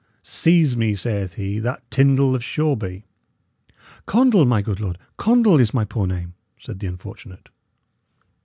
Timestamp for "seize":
0.23-0.75